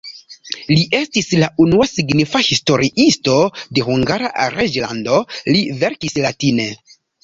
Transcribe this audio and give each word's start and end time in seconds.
Li 0.69 0.77
estis 0.99 1.29
la 1.43 1.49
unua 1.65 1.85
signifa 1.91 2.43
historiisto 2.49 3.37
de 3.77 3.87
Hungara 3.91 4.35
reĝlando, 4.59 5.23
li 5.55 5.67
verkis 5.87 6.23
latine. 6.29 6.73